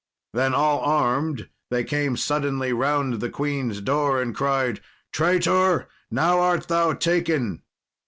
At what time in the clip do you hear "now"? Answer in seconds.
6.09-6.39